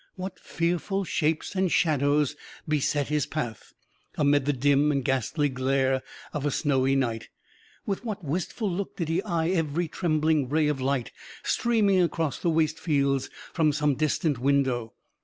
What 0.15 0.39
fearful 0.39 1.03
shapes 1.03 1.53
and 1.53 1.71
shadows 1.71 2.35
beset 2.67 3.09
his 3.09 3.27
path, 3.27 3.75
amid 4.17 4.45
the 4.45 4.51
dim 4.53 4.91
and 4.91 5.05
ghastly 5.05 5.47
glare 5.47 6.01
of 6.33 6.43
a 6.43 6.49
snowy 6.49 6.95
night! 6.95 7.29
With 7.85 8.03
what 8.03 8.23
wistful 8.23 8.71
look 8.71 8.97
did 8.97 9.09
he 9.09 9.21
eye 9.21 9.49
every 9.49 9.87
trembling 9.87 10.49
ray 10.49 10.67
of 10.69 10.81
light 10.81 11.11
streaming 11.43 12.01
across 12.01 12.39
the 12.39 12.49
waste 12.49 12.79
fields 12.79 13.29
from 13.53 13.71
some 13.71 13.93
distant 13.93 14.39
window! 14.39 14.93